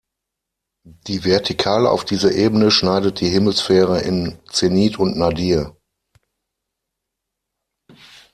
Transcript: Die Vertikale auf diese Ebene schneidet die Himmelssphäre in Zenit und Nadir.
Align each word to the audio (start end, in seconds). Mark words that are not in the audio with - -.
Die 0.83 1.23
Vertikale 1.25 1.87
auf 1.91 2.05
diese 2.05 2.33
Ebene 2.33 2.71
schneidet 2.71 3.21
die 3.21 3.29
Himmelssphäre 3.29 4.01
in 4.01 4.39
Zenit 4.51 4.97
und 4.97 5.15
Nadir. 5.15 5.75